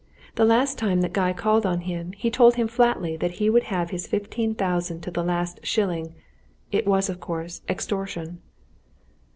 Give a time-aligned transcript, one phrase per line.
[0.33, 3.65] The last time that Guy called on him, he told him flatly that he would
[3.65, 6.15] have his fifteen thousand to the last shilling.
[6.71, 8.41] It was, of course, extortion!"